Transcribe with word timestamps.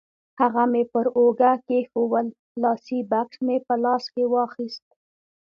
هغه 0.39 0.63
مې 0.71 0.83
پر 0.91 1.05
اوږه 1.17 1.51
کېښوول، 1.67 2.27
لاسي 2.61 2.99
بکس 3.11 3.37
مې 3.45 3.57
په 3.65 3.73
لاس 3.83 4.03
کې 4.13 4.23
واخیست. 4.33 4.85